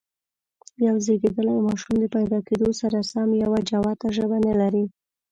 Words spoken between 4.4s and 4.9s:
نه لري.